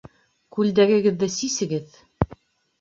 [0.57, 2.03] Күлдәгегеҙҙе сисегеҙ!